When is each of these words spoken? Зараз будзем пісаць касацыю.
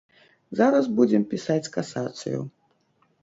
Зараз 0.59 0.85
будзем 0.99 1.27
пісаць 1.33 1.71
касацыю. 1.75 2.41